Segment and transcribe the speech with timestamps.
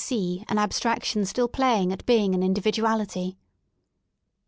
[0.09, 3.37] "j an abstraction still play ing at being an individuality.